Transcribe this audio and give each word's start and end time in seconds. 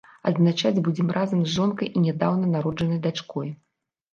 Адзначаць 0.29 0.81
будзе 0.87 1.05
разам 1.17 1.43
з 1.45 1.53
жонкай 1.57 1.91
і 1.97 2.03
нядаўна 2.07 2.51
народжанай 2.55 2.99
дачкой. 3.05 3.47